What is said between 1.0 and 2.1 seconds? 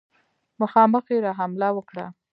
یې را حمله وکړه.